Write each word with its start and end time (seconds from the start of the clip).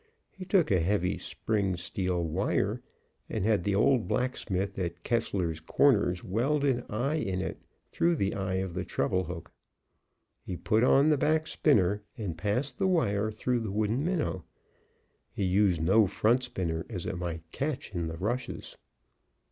He 0.31 0.45
took 0.45 0.71
a 0.71 0.79
heavy, 0.79 1.19
spring 1.19 1.77
steel 1.77 2.23
wire, 2.23 2.81
and 3.29 3.45
had 3.45 3.63
the 3.63 3.75
old 3.75 4.07
blacksmith 4.07 4.79
at 4.79 5.03
Kessler's 5.03 5.59
Corners 5.59 6.23
weld 6.23 6.63
an 6.63 6.83
eye 6.89 7.17
in 7.17 7.39
it 7.39 7.59
through 7.91 8.15
the 8.15 8.33
eye 8.33 8.55
of 8.55 8.73
the 8.73 8.83
treble 8.83 9.25
hook. 9.25 9.51
He 10.43 10.57
put 10.57 10.83
on 10.83 11.09
the 11.11 11.19
back 11.19 11.45
spinner, 11.45 12.01
and 12.17 12.35
passed 12.35 12.79
the 12.79 12.87
wire 12.87 13.29
through 13.29 13.59
the 13.59 13.69
wooden 13.71 14.03
minnow. 14.03 14.43
He 15.31 15.43
used 15.43 15.83
no 15.83 16.07
front 16.07 16.41
spinner, 16.41 16.83
as 16.89 17.05
it 17.05 17.19
might 17.19 17.51
catch 17.51 17.93
in 17.93 18.07
the 18.07 18.17
rushes. 18.17 18.77